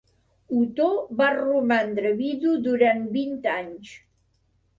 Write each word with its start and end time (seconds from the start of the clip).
Otó 0.59 0.87
va 1.19 1.27
romandre 1.35 2.15
vidu 2.23 2.55
durant 2.69 3.05
vint 3.19 3.39
anys. 3.59 3.95